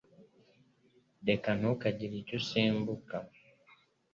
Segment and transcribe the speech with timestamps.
[1.27, 3.15] reka ntukagire icyu usimbuka